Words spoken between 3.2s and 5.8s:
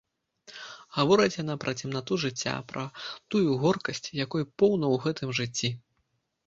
тую горкасць, якой поўна ў гэтым жыцці.